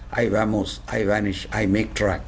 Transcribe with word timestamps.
I 0.11 0.29
vamos! 0.29 0.79
I 0.87 1.03
vanish! 1.03 1.47
I 1.53 1.67
make 1.67 1.93
track! 1.93 2.19